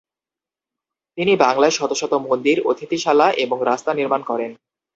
[1.17, 4.51] তিনি বাংলায় শত শত মন্দির, অতিথিশালা এবং রাস্তা নির্মাণ করেন।